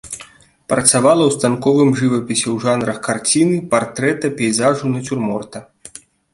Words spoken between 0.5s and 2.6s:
Працавала ў станковым жывапісе ў